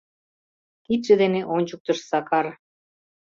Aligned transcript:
—Кидше 0.85 1.13
дене 1.21 1.41
ончыктыш 1.55 1.99
Сакар. 2.09 2.45